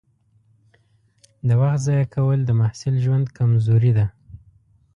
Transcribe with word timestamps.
د 1.47 1.49
وخت 1.61 1.79
ضایع 1.85 2.05
کول 2.15 2.39
د 2.45 2.51
محصل 2.59 2.95
ژوند 3.03 3.25
کمزوري 3.37 3.91
ده. 3.97 4.05